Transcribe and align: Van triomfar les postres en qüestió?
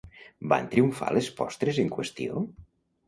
Van 0.53 0.69
triomfar 0.71 1.11
les 1.17 1.29
postres 1.41 1.83
en 1.85 1.93
qüestió? 1.99 2.43